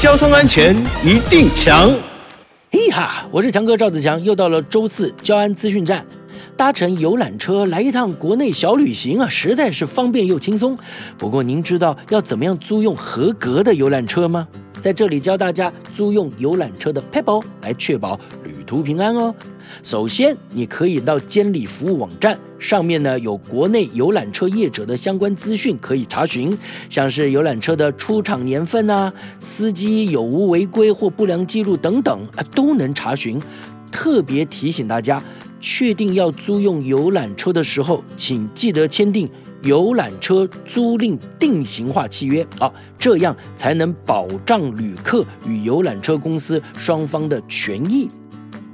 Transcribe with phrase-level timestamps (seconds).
[0.00, 0.74] 交通安全
[1.04, 1.94] 一定强。
[2.72, 6.06] 嘿哈，我是强哥赵子强，又到了周四交安资讯站。
[6.56, 10.78] 搭乘游览车来一趟国内小旅行啊，实在是方便又轻松。
[11.18, 14.48] 不过您知道要怎么样租用合格的游览车吗？
[14.80, 19.34] 在这里教大家租用游览车的 PEPL 来确保旅图平安哦。
[19.82, 26.56] 首先，你可以到监理服务网站上面呢，有国内游览车业者的相关资讯可以查询，
[26.88, 33.42] 像是游览车的出厂年份啊、司机有无违规或不良记录等等啊，都能查询。
[33.90, 35.20] 特别提醒大家，
[35.58, 39.28] 确定要租用游览车的时候，请记得签订
[39.64, 48.08] 游览车租赁定型化契约啊，这样才能保障旅客与游览车公司双方的权益。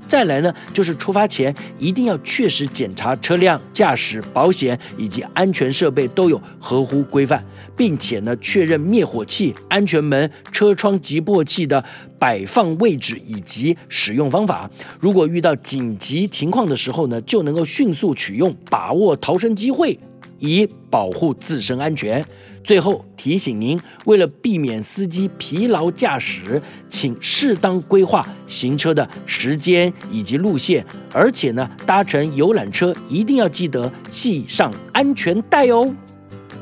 [0.07, 7.45] 再来呢，就是出发前一定要确实检查车辆驾驶保险以及安全设备都有合乎规范，
[7.77, 11.85] 并且呢确认灭火器、安全门、车窗急迫器的
[12.19, 14.71] 摆放位置以及使用方法。
[15.01, 19.99] 如果遇到紧急情况的时候呢，就能够迅速取用，把握逃生机会。
[20.39, 22.25] 以保护自身安全。
[22.65, 35.95] 最后提醒您，为了避免司机疲劳驾驶，请适当规划行车的时间以及路线，而且呢，搭乘游览车一定要记得系上安全带哦。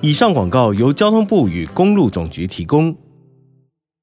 [0.02, 2.94] 以上广告由交通部与公路总局提供。